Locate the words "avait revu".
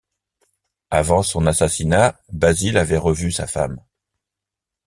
2.79-3.31